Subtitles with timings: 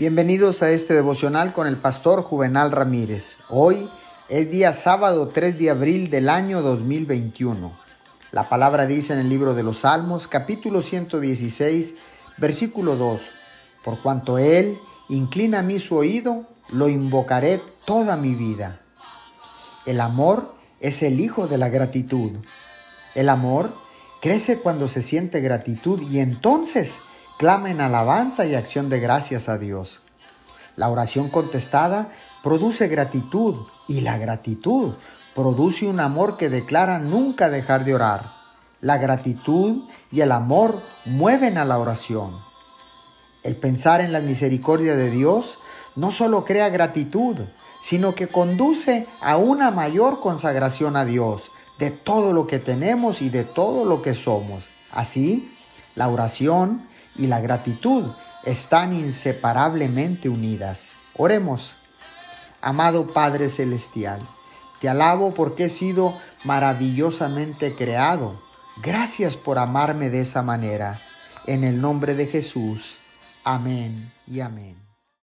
[0.00, 3.36] Bienvenidos a este devocional con el pastor Juvenal Ramírez.
[3.50, 3.86] Hoy
[4.30, 7.70] es día sábado 3 de abril del año 2021.
[8.32, 11.96] La palabra dice en el libro de los Salmos, capítulo 116,
[12.38, 13.20] versículo 2,
[13.84, 14.78] Por cuanto Él
[15.10, 18.80] inclina a mí su oído, lo invocaré toda mi vida.
[19.84, 22.38] El amor es el hijo de la gratitud.
[23.14, 23.74] El amor
[24.22, 26.92] crece cuando se siente gratitud y entonces
[27.40, 30.02] clama en alabanza y acción de gracias a Dios.
[30.76, 32.10] La oración contestada
[32.42, 33.54] produce gratitud
[33.88, 34.92] y la gratitud
[35.34, 38.30] produce un amor que declara nunca dejar de orar.
[38.82, 42.38] La gratitud y el amor mueven a la oración.
[43.42, 45.56] El pensar en la misericordia de Dios
[45.96, 47.38] no solo crea gratitud,
[47.80, 53.30] sino que conduce a una mayor consagración a Dios de todo lo que tenemos y
[53.30, 54.64] de todo lo que somos.
[54.92, 55.56] Así,
[55.94, 58.10] la oración y la gratitud
[58.44, 60.92] están inseparablemente unidas.
[61.16, 61.76] Oremos.
[62.62, 64.20] Amado Padre Celestial,
[64.80, 68.40] te alabo porque he sido maravillosamente creado.
[68.82, 71.00] Gracias por amarme de esa manera.
[71.46, 72.96] En el nombre de Jesús.
[73.44, 74.89] Amén y amén.